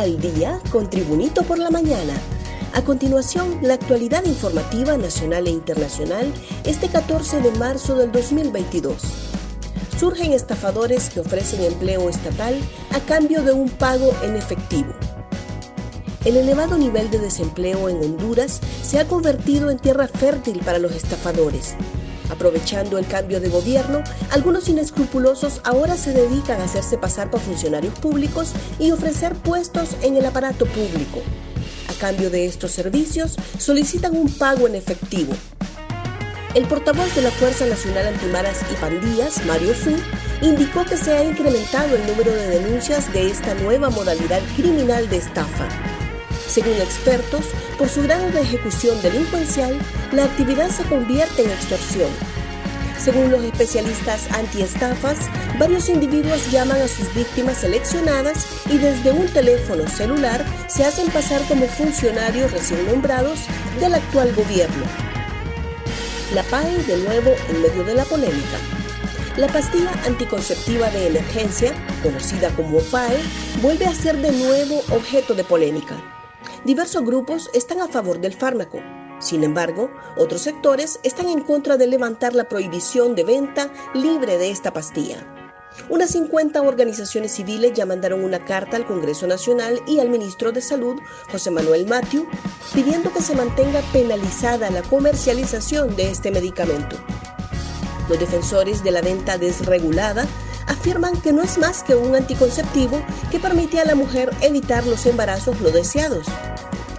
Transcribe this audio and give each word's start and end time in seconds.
al 0.00 0.20
día 0.20 0.60
con 0.70 0.90
Tribunito 0.90 1.42
por 1.42 1.58
la 1.58 1.70
mañana. 1.70 2.12
A 2.74 2.82
continuación, 2.82 3.58
la 3.62 3.74
actualidad 3.74 4.26
informativa 4.26 4.98
nacional 4.98 5.46
e 5.46 5.50
internacional 5.50 6.30
este 6.64 6.88
14 6.88 7.40
de 7.40 7.50
marzo 7.52 7.96
del 7.96 8.12
2022. 8.12 9.00
Surgen 9.98 10.34
estafadores 10.34 11.08
que 11.08 11.20
ofrecen 11.20 11.64
empleo 11.64 12.10
estatal 12.10 12.54
a 12.92 13.00
cambio 13.00 13.42
de 13.42 13.52
un 13.52 13.70
pago 13.70 14.12
en 14.22 14.36
efectivo. 14.36 14.92
El 16.26 16.36
elevado 16.36 16.76
nivel 16.76 17.10
de 17.10 17.18
desempleo 17.18 17.88
en 17.88 17.96
Honduras 17.96 18.60
se 18.82 18.98
ha 18.98 19.08
convertido 19.08 19.70
en 19.70 19.78
tierra 19.78 20.08
fértil 20.08 20.58
para 20.58 20.78
los 20.78 20.92
estafadores. 20.92 21.74
Aprovechando 22.30 22.98
el 22.98 23.06
cambio 23.06 23.40
de 23.40 23.48
gobierno, 23.48 24.02
algunos 24.30 24.68
inescrupulosos 24.68 25.60
ahora 25.64 25.96
se 25.96 26.12
dedican 26.12 26.60
a 26.60 26.64
hacerse 26.64 26.98
pasar 26.98 27.30
por 27.30 27.40
funcionarios 27.40 27.94
públicos 27.98 28.52
y 28.78 28.90
ofrecer 28.90 29.34
puestos 29.34 29.96
en 30.02 30.16
el 30.16 30.26
aparato 30.26 30.66
público. 30.66 31.22
A 31.88 31.98
cambio 31.98 32.30
de 32.30 32.46
estos 32.46 32.72
servicios, 32.72 33.36
solicitan 33.58 34.16
un 34.16 34.28
pago 34.28 34.66
en 34.66 34.74
efectivo. 34.74 35.32
El 36.54 36.66
portavoz 36.66 37.14
de 37.14 37.22
la 37.22 37.30
Fuerza 37.30 37.66
Nacional 37.66 38.06
Antimaras 38.06 38.62
y 38.72 38.76
Pandillas, 38.76 39.44
Mario 39.44 39.74
Su, 39.74 39.94
indicó 40.40 40.84
que 40.84 40.96
se 40.96 41.12
ha 41.12 41.22
incrementado 41.22 41.94
el 41.94 42.06
número 42.06 42.32
de 42.32 42.48
denuncias 42.48 43.12
de 43.12 43.30
esta 43.30 43.54
nueva 43.54 43.90
modalidad 43.90 44.40
criminal 44.56 45.08
de 45.10 45.18
estafa. 45.18 45.68
Según 46.56 46.80
expertos, 46.80 47.44
por 47.76 47.90
su 47.90 48.00
grado 48.00 48.30
de 48.30 48.40
ejecución 48.40 49.02
delincuencial, 49.02 49.78
la 50.12 50.24
actividad 50.24 50.70
se 50.70 50.84
convierte 50.84 51.42
en 51.44 51.50
extorsión. 51.50 52.08
Según 52.98 53.30
los 53.30 53.44
especialistas 53.44 54.26
antiestafas, 54.32 55.18
varios 55.58 55.90
individuos 55.90 56.50
llaman 56.50 56.80
a 56.80 56.88
sus 56.88 57.12
víctimas 57.14 57.58
seleccionadas 57.58 58.46
y 58.70 58.78
desde 58.78 59.12
un 59.12 59.26
teléfono 59.26 59.86
celular 59.86 60.46
se 60.66 60.86
hacen 60.86 61.10
pasar 61.10 61.42
como 61.46 61.66
funcionarios 61.66 62.50
recién 62.50 62.86
nombrados 62.86 63.40
del 63.78 63.92
actual 63.92 64.34
gobierno. 64.34 64.86
La 66.32 66.42
PAE 66.44 66.78
de 66.84 66.96
nuevo 66.96 67.34
en 67.50 67.60
medio 67.60 67.84
de 67.84 67.92
la 67.96 68.06
polémica. 68.06 68.56
La 69.36 69.48
pastilla 69.48 69.92
anticonceptiva 70.06 70.88
de 70.88 71.08
emergencia, 71.08 71.74
conocida 72.02 72.48
como 72.56 72.78
PAE, 72.78 73.18
vuelve 73.60 73.84
a 73.84 73.94
ser 73.94 74.16
de 74.22 74.32
nuevo 74.32 74.82
objeto 74.88 75.34
de 75.34 75.44
polémica. 75.44 76.15
Diversos 76.66 77.04
grupos 77.04 77.48
están 77.54 77.80
a 77.80 77.86
favor 77.86 78.20
del 78.20 78.34
fármaco. 78.34 78.80
Sin 79.20 79.44
embargo, 79.44 79.88
otros 80.16 80.40
sectores 80.40 80.98
están 81.04 81.28
en 81.28 81.42
contra 81.42 81.76
de 81.76 81.86
levantar 81.86 82.34
la 82.34 82.48
prohibición 82.48 83.14
de 83.14 83.22
venta 83.22 83.72
libre 83.94 84.36
de 84.36 84.50
esta 84.50 84.72
pastilla. 84.72 85.24
Unas 85.88 86.10
50 86.10 86.60
organizaciones 86.62 87.30
civiles 87.30 87.72
ya 87.74 87.86
mandaron 87.86 88.24
una 88.24 88.44
carta 88.44 88.76
al 88.76 88.84
Congreso 88.84 89.28
Nacional 89.28 89.80
y 89.86 90.00
al 90.00 90.08
ministro 90.08 90.50
de 90.50 90.60
Salud, 90.60 90.96
José 91.30 91.52
Manuel 91.52 91.86
Matthew, 91.86 92.26
pidiendo 92.74 93.12
que 93.12 93.22
se 93.22 93.36
mantenga 93.36 93.80
penalizada 93.92 94.68
la 94.68 94.82
comercialización 94.82 95.94
de 95.94 96.10
este 96.10 96.32
medicamento. 96.32 96.96
Los 98.08 98.18
defensores 98.18 98.82
de 98.82 98.90
la 98.90 99.02
venta 99.02 99.38
desregulada 99.38 100.26
afirman 100.66 101.20
que 101.20 101.32
no 101.32 101.42
es 101.42 101.58
más 101.58 101.82
que 101.82 101.94
un 101.94 102.14
anticonceptivo 102.14 103.02
que 103.30 103.38
permite 103.38 103.80
a 103.80 103.84
la 103.84 103.94
mujer 103.94 104.30
evitar 104.40 104.86
los 104.86 105.06
embarazos 105.06 105.60
no 105.60 105.70
deseados. 105.70 106.26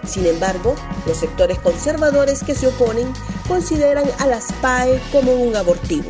Sin 0.05 0.25
embargo, 0.25 0.75
los 1.05 1.17
sectores 1.17 1.59
conservadores 1.59 2.43
que 2.43 2.55
se 2.55 2.67
oponen 2.67 3.11
consideran 3.47 4.05
a 4.19 4.27
las 4.27 4.51
PAE 4.61 5.01
como 5.11 5.33
un 5.33 5.55
abortivo. 5.55 6.09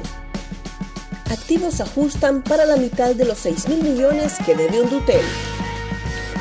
Activos 1.32 1.82
ajustan 1.82 2.42
para 2.42 2.66
la 2.66 2.78
mitad 2.78 3.16
de 3.16 3.26
los 3.26 3.40
6 3.40 3.68
mil 3.70 3.84
millones 3.84 4.36
que 4.46 4.56
debe 4.56 4.82
Hondutel. 4.82 5.26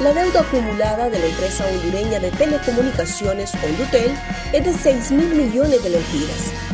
La 0.00 0.12
deuda 0.12 0.40
acumulada 0.40 1.08
de 1.08 1.18
la 1.18 1.26
empresa 1.26 1.64
hondureña 1.66 2.20
de 2.20 2.30
telecomunicaciones 2.32 3.52
Hondutel 3.54 4.14
es 4.52 4.64
de 4.64 4.74
6 4.74 5.10
mil 5.12 5.34
millones 5.34 5.82
de 5.82 5.90
lempiras 5.90 6.65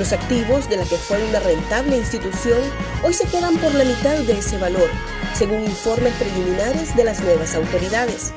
los 0.00 0.14
activos 0.14 0.66
de 0.70 0.78
la 0.78 0.84
que 0.84 0.96
fue 0.96 1.22
una 1.22 1.40
rentable 1.40 1.98
institución 1.98 2.58
hoy 3.02 3.12
se 3.12 3.26
quedan 3.26 3.54
por 3.58 3.74
la 3.74 3.84
mitad 3.84 4.16
de 4.16 4.38
ese 4.38 4.56
valor, 4.56 4.88
según 5.34 5.62
informes 5.62 6.14
preliminares 6.14 6.96
de 6.96 7.04
las 7.04 7.20
nuevas 7.20 7.54
autoridades. 7.54 8.32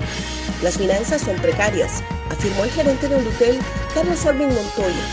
Las 0.61 0.77
finanzas 0.77 1.21
son 1.21 1.37
precarias, 1.37 2.03
afirmó 2.29 2.65
el 2.65 2.71
gerente 2.71 3.07
de 3.07 3.15
Hondutel, 3.15 3.57
Carlos 3.93 4.25
Orbin 4.25 4.49
Montoya. 4.49 5.05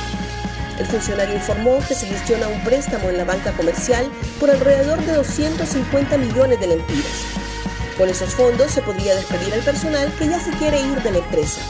El 0.81 0.87
funcionario 0.87 1.37
informó 1.37 1.79
que 1.87 1.95
se 1.95 2.09
gestiona 2.09 2.49
un 2.49 2.65
préstamo 2.65 3.11
en 3.11 3.19
la 3.19 3.25
banca 3.25 3.53
comercial 3.53 4.11
por 4.41 4.51
alrededor 4.51 5.01
de 5.07 5.13
250 5.13 6.19
millones 6.19 6.59
de 6.59 6.67
lempiras. 6.67 7.27
Con 7.97 8.09
esos 8.09 8.35
fondos 8.35 8.73
se 8.73 8.83
podría 8.83 9.15
despedir 9.15 9.55
al 9.55 9.61
personal 9.61 10.13
que 10.19 10.27
ya 10.27 10.41
se 10.41 10.51
quiere 10.59 10.81
ir 10.81 11.01
de 11.01 11.13
la 11.13 11.19
empresa. 11.19 11.61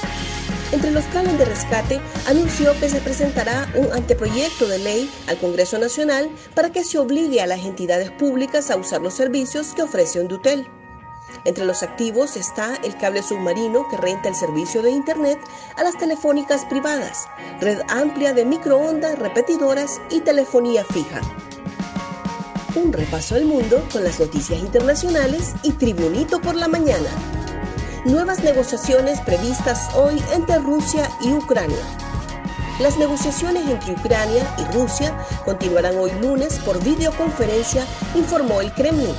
Entre 0.73 0.93
los 0.93 1.05
planes 1.07 1.37
de 1.37 1.45
rescate, 1.45 2.01
anunció 2.29 2.79
que 2.79 2.89
se 2.89 3.01
presentará 3.01 3.69
un 3.75 3.93
anteproyecto 3.93 4.69
de 4.69 4.79
ley 4.79 5.11
al 5.27 5.37
Congreso 5.39 5.79
Nacional 5.79 6.31
para 6.55 6.71
que 6.71 6.85
se 6.85 6.99
obligue 6.99 7.41
a 7.41 7.47
las 7.49 7.65
entidades 7.65 8.13
públicas 8.13 8.71
a 8.71 8.77
usar 8.77 9.01
los 9.01 9.15
servicios 9.15 9.75
que 9.75 9.83
ofrece 9.83 10.21
Hondutel. 10.21 10.69
Entre 11.45 11.65
los 11.65 11.83
activos 11.83 12.37
está 12.37 12.77
el 12.85 12.97
cable 12.99 13.23
submarino 13.23 13.89
que 13.89 13.97
renta 13.97 14.29
el 14.29 14.35
servicio 14.37 14.83
de 14.83 14.93
Internet 14.93 15.39
a 15.77 15.83
las 15.83 15.97
telefónicas 15.97 16.65
privadas, 16.67 17.27
red 17.61 17.81
amplia 17.89 18.33
de 18.33 18.45
microondas, 18.45 19.19
repetidoras 19.19 20.01
y 20.11 20.21
telefonía 20.21 20.85
fija. 20.85 21.21
Un 22.77 22.93
repaso 22.93 23.35
al 23.35 23.45
mundo 23.45 23.85
con 23.93 24.05
las 24.05 24.21
noticias 24.21 24.61
internacionales 24.61 25.55
y 25.65 25.73
Tribunito 25.73 26.41
por 26.41 26.55
la 26.55 26.69
mañana 26.69 27.40
nuevas 28.05 28.43
negociaciones 28.43 29.21
previstas 29.21 29.95
hoy 29.95 30.23
entre 30.33 30.59
Rusia 30.59 31.11
y 31.21 31.33
Ucrania. 31.33 31.79
Las 32.81 32.97
negociaciones 32.97 33.69
entre 33.69 33.93
Ucrania 33.93 34.43
y 34.59 34.75
Rusia 34.75 35.15
continuarán 35.45 35.99
hoy 35.99 36.11
lunes 36.21 36.59
por 36.61 36.83
videoconferencia, 36.83 37.85
informó 38.15 38.63
el 38.63 38.73
Kremlin. 38.73 39.15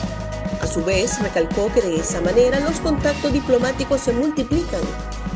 A 0.62 0.68
su 0.68 0.84
vez, 0.84 1.22
recalcó 1.22 1.72
que 1.74 1.82
de 1.82 1.98
esa 1.98 2.22
manera 2.22 2.60
los 2.60 2.80
contactos 2.80 3.32
diplomáticos 3.32 4.02
se 4.02 4.14
multiplican, 4.14 4.82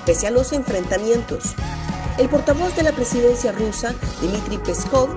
pese 0.05 0.27
a 0.27 0.31
los 0.31 0.51
enfrentamientos. 0.53 1.53
El 2.17 2.29
portavoz 2.29 2.75
de 2.75 2.83
la 2.83 2.93
presidencia 2.93 3.51
rusa, 3.51 3.93
Dmitry 4.21 4.57
Peskov, 4.57 5.09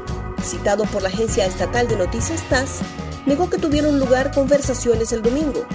citado 0.43 0.85
por 0.85 1.03
la 1.03 1.09
agencia 1.09 1.47
estatal 1.47 1.89
de 1.89 1.97
noticias 1.97 2.43
TASS, 2.51 2.81
negó 3.25 3.49
que 3.49 3.59
tuvieron 3.59 3.99
lugar 3.99 4.33
conversaciones 4.35 5.13
el 5.13 5.23
domingo, 5.23 5.67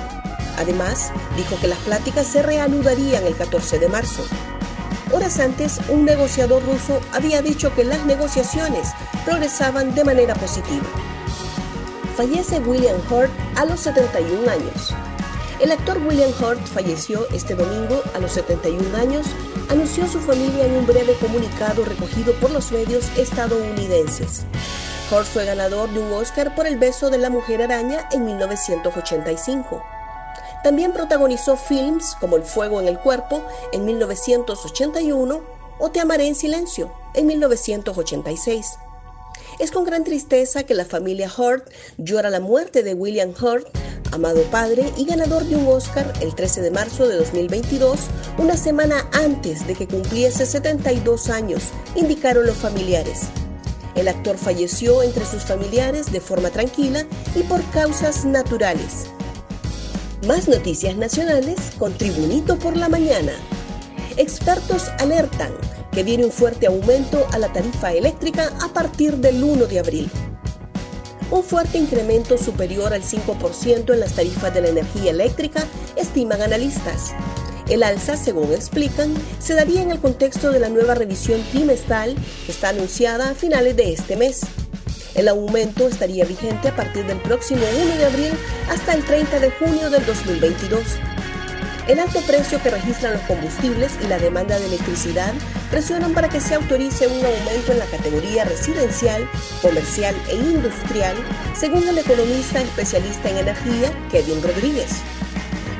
Además, 0.58 1.12
dijo 1.36 1.58
que 1.60 1.68
las 1.68 1.80
pláticas 1.80 2.28
se 2.28 2.42
reanudarían 2.42 3.26
el 3.26 3.36
14 3.36 3.80
de 3.80 3.90
marzo. 3.90 4.24
Horas 5.12 5.40
antes, 5.40 5.80
un 5.90 6.06
negociador 6.06 6.64
ruso 6.66 7.00
había 7.12 7.42
dicho 7.42 7.74
que 7.76 7.84
las 7.84 8.06
negociaciones 8.06 8.90
progresaban 9.26 9.94
de 9.94 10.04
manera 10.04 10.34
positiva. 10.36 10.88
Fallece 12.16 12.60
William 12.60 12.98
Hurt 13.10 13.32
a 13.56 13.66
los 13.66 13.80
71 13.82 14.50
años. 14.50 14.94
El 15.60 15.72
actor 15.72 15.98
William 16.00 16.32
Hurt 16.42 16.66
falleció 16.68 17.28
este 17.32 17.56
domingo 17.56 18.02
a 18.14 18.20
los 18.20 18.34
71 18.34 18.98
años, 18.98 19.28
anunció 19.70 20.08
su 20.08 20.20
familia 20.20 20.66
en 20.66 20.74
un 20.74 20.86
breve 20.86 21.16
comunicado 21.22 21.86
recogido 21.86 22.34
por 22.34 22.52
los 22.52 22.72
medios 22.72 23.06
estadounidenses. 23.18 24.46
Hurt 25.12 25.26
fue 25.26 25.46
ganador 25.46 25.90
de 25.92 26.00
un 26.00 26.12
Oscar 26.12 26.56
por 26.56 26.66
El 26.66 26.78
beso 26.78 27.10
de 27.10 27.18
la 27.18 27.30
mujer 27.30 27.62
araña 27.62 28.08
en 28.12 28.26
1985. 28.26 30.03
También 30.64 30.94
protagonizó 30.94 31.58
films 31.58 32.16
como 32.20 32.38
El 32.38 32.44
fuego 32.44 32.80
en 32.80 32.88
el 32.88 33.00
cuerpo 33.00 33.44
en 33.72 33.86
1981 33.86 35.42
o 35.80 35.92
Te 35.92 36.00
amaré 36.00 36.28
en 36.28 36.36
silencio 36.36 36.94
en 37.14 37.28
1986. 37.28 38.78
Es 39.60 39.72
con 39.72 39.84
gran 39.84 40.04
tristeza 40.04 40.64
que 40.64 40.74
la 40.74 40.86
familia 40.86 41.30
Hurt 41.36 41.70
llora 41.98 42.30
la 42.30 42.40
muerte 42.40 42.82
de 42.82 42.94
William 42.94 43.34
Hurt, 43.40 43.68
amado 44.12 44.42
padre 44.44 44.92
y 44.98 45.06
ganador 45.06 45.44
de 45.44 45.56
un 45.56 45.68
Oscar 45.68 46.12
el 46.22 46.34
13 46.34 46.62
de 46.62 46.72
marzo 46.72 47.08
de 47.08 47.18
2022, 47.18 48.00
una 48.38 48.58
semana 48.58 49.08
antes 49.12 49.68
de 49.68 49.76
que 49.76 49.88
cumpliese 49.88 50.46
72 50.46 51.30
años, 51.30 51.70
indicaron 51.96 52.46
los 52.46 52.58
familiares. 52.58 53.24
El 53.96 54.08
actor 54.08 54.38
falleció 54.38 55.04
entre 55.04 55.26
sus 55.26 55.44
familiares 55.44 56.12
de 56.12 56.20
forma 56.20 56.50
tranquila 56.50 57.06
y 57.36 57.44
por 57.44 57.64
causas 57.72 58.26
naturales. 58.26 59.06
Más 60.28 60.48
noticias 60.48 60.96
nacionales 60.96 61.58
con 61.78 61.92
Tribunito 61.98 62.58
por 62.58 62.78
la 62.78 62.88
mañana. 62.88 63.34
Expertos 64.16 64.88
alertan 65.00 65.52
que 65.92 66.04
viene 66.04 66.24
un 66.24 66.32
fuerte 66.32 66.68
aumento 66.68 67.28
a 67.34 67.40
la 67.40 67.52
tarifa 67.52 67.92
eléctrica 67.92 68.54
a 68.62 68.70
partir 68.72 69.18
del 69.18 69.44
1 69.44 69.66
de 69.66 69.80
abril. 69.80 70.10
Un 71.30 71.44
fuerte 71.44 71.78
incremento 71.78 72.38
superior 72.38 72.94
al 72.94 73.04
5% 73.04 73.94
en 73.94 74.00
las 74.00 74.14
tarifas 74.14 74.54
de 74.54 74.62
la 74.62 74.70
energía 74.70 75.12
eléctrica, 75.12 75.66
estiman 75.98 76.42
analistas. 76.42 77.14
El 77.68 77.84
alza, 77.84 78.16
según 78.16 78.54
explican, 78.54 79.14
se 79.40 79.56
daría 79.56 79.82
en 79.82 79.92
el 79.92 80.00
contexto 80.00 80.52
de 80.52 80.60
la 80.60 80.70
nueva 80.70 80.96
revisión 80.96 81.42
trimestral 81.52 82.16
que 82.46 82.52
está 82.54 82.70
anunciada 82.70 83.32
a 83.32 83.36
finales 83.36 83.76
de 83.76 83.92
este 83.92 84.16
mes. 84.16 84.42
El 85.16 85.28
aumento 85.28 85.88
estaría 85.88 86.26
vigente 86.26 86.70
a 86.70 86.76
partir 86.76 87.06
del 87.06 87.18
próximo 87.20 87.62
1 87.84 87.96
de 87.98 88.06
abril 88.06 88.32
hasta 88.70 88.94
el 88.94 89.04
30 89.04 89.40
de 89.40 89.52
junio 89.52 89.90
del 89.90 90.06
2022. 90.06 90.82
El 91.88 92.00
alto 92.00 92.22
precio 92.22 92.62
que 92.64 92.72
registran 92.72 93.14
los 93.14 93.22
combustibles 93.24 93.92
y 94.04 94.08
la 94.08 94.18
demanda 94.18 94.58
de 94.58 94.66
electricidad 94.68 95.34
presionan 95.70 96.14
para 96.14 96.30
que 96.30 96.40
se 96.40 96.56
autorice 96.56 97.08
un 97.08 97.26
aumento 97.26 97.74
en 97.74 97.80
la 97.80 97.86
categoría 97.86 98.46
residencial, 98.46 99.30
comercial 99.62 100.16
e 100.30 100.36
industrial, 100.36 101.16
según 101.56 101.88
el 101.88 101.98
economista 101.98 102.62
especialista 102.62 103.30
en 103.30 103.38
energía 103.38 103.92
Kevin 104.10 104.42
Rodríguez. 104.42 105.02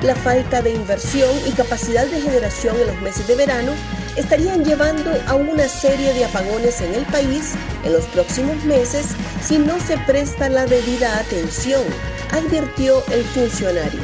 La 0.04 0.16
falta 0.16 0.62
de 0.62 0.72
inversión 0.72 1.32
y 1.48 1.52
capacidad 1.52 2.06
de 2.06 2.20
generación 2.20 2.76
en 2.78 2.88
los 2.88 3.02
meses 3.02 3.26
de 3.26 3.38
verano 3.38 3.72
estarían 4.18 4.66
llevando 4.66 5.10
a 5.28 5.36
una 5.36 5.66
serie 5.70 6.14
de 6.14 6.26
apagones 6.26 6.82
en 6.82 6.94
el 6.94 7.06
país 7.06 7.54
en 7.86 7.94
los 7.94 8.04
próximos 8.08 8.62
meses 8.66 9.16
si 9.42 9.58
no 9.58 9.80
se 9.80 9.98
presta 10.00 10.50
la 10.50 10.66
debida 10.66 11.18
atención, 11.20 11.84
advirtió 12.32 13.02
el 13.14 13.24
funcionario. 13.24 14.02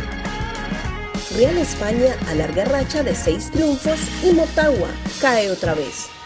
Real 1.35 1.57
España 1.57 2.15
alarga 2.29 2.63
racha 2.63 3.03
de 3.03 3.13
seis 3.13 3.51
triunfos 3.51 3.99
y 4.23 4.31
Motagua 4.31 4.89
cae 5.19 5.51
otra 5.51 5.73
vez. 5.73 6.18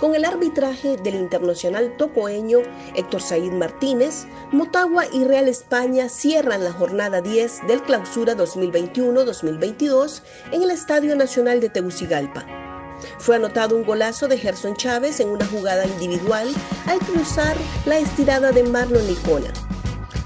Con 0.00 0.14
el 0.16 0.24
arbitraje 0.24 0.96
del 0.96 1.14
internacional 1.14 1.96
tocoeño 1.96 2.58
Héctor 2.96 3.22
Said 3.22 3.52
Martínez, 3.52 4.26
Motagua 4.50 5.06
y 5.12 5.24
Real 5.24 5.46
España 5.46 6.08
cierran 6.08 6.64
la 6.64 6.72
jornada 6.72 7.20
10 7.20 7.68
del 7.68 7.80
Clausura 7.82 8.34
2021-2022 8.34 10.22
en 10.50 10.62
el 10.64 10.70
Estadio 10.72 11.14
Nacional 11.14 11.60
de 11.60 11.68
Tegucigalpa. 11.68 12.44
Fue 13.18 13.36
anotado 13.36 13.76
un 13.76 13.84
golazo 13.84 14.26
de 14.26 14.36
Gerson 14.36 14.74
Chávez 14.74 15.20
en 15.20 15.28
una 15.28 15.46
jugada 15.46 15.86
individual 15.86 16.48
al 16.86 16.98
cruzar 16.98 17.56
la 17.86 17.98
estirada 17.98 18.50
de 18.50 18.64
Marlon 18.64 19.06
Licona. 19.06 19.52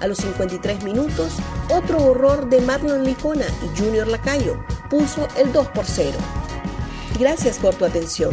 A 0.01 0.07
los 0.07 0.19
53 0.19 0.83
minutos, 0.83 1.35
otro 1.69 2.03
horror 2.03 2.49
de 2.49 2.61
Marlon 2.63 3.05
Licona 3.05 3.47
y 3.65 3.79
Junior 3.79 4.07
Lacayo 4.07 4.63
puso 4.89 5.29
el 5.37 5.53
2 5.53 5.69
por 5.69 5.85
0. 5.85 6.17
Gracias 7.19 7.59
por 7.59 7.75
tu 7.75 7.85
atención. 7.85 8.33